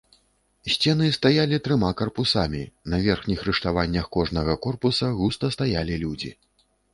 Сцены 0.75 1.09
стаялі 1.17 1.59
трыма 1.67 1.91
карпусамі, 1.99 2.61
на 2.93 3.01
верхніх 3.03 3.39
рыштаваннях 3.49 4.09
кожнага 4.17 4.57
корпуса 4.65 5.13
густа 5.21 5.53
стаялі 5.59 6.01
людзі. 6.07 6.33